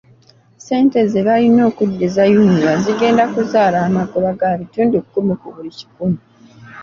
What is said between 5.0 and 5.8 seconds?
kumi ku buli